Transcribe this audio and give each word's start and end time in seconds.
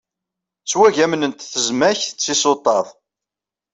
Ttwagamnent 0.63 1.47
tezmak 1.51 2.01
d 2.09 2.17
tisuṭṭaḍ. 2.19 2.87